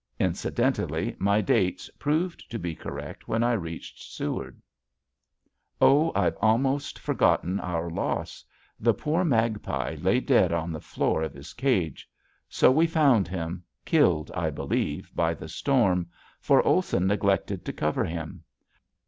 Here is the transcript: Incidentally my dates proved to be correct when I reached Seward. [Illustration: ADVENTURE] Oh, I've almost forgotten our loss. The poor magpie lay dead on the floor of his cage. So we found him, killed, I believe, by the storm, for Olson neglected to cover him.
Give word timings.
Incidentally 0.19 1.15
my 1.19 1.41
dates 1.41 1.87
proved 1.99 2.49
to 2.49 2.57
be 2.57 2.73
correct 2.73 3.27
when 3.27 3.43
I 3.43 3.51
reached 3.53 3.99
Seward. 4.01 4.59
[Illustration: 4.59 5.75
ADVENTURE] 5.75 5.77
Oh, 5.79 6.11
I've 6.19 6.37
almost 6.37 6.97
forgotten 6.97 7.59
our 7.59 7.87
loss. 7.87 8.43
The 8.79 8.95
poor 8.95 9.23
magpie 9.23 9.97
lay 9.99 10.19
dead 10.19 10.51
on 10.51 10.71
the 10.71 10.81
floor 10.81 11.21
of 11.21 11.35
his 11.35 11.53
cage. 11.53 12.09
So 12.49 12.71
we 12.71 12.87
found 12.87 13.27
him, 13.27 13.63
killed, 13.85 14.31
I 14.31 14.49
believe, 14.49 15.11
by 15.15 15.35
the 15.35 15.47
storm, 15.47 16.09
for 16.39 16.63
Olson 16.63 17.05
neglected 17.05 17.63
to 17.65 17.71
cover 17.71 18.03
him. 18.05 18.43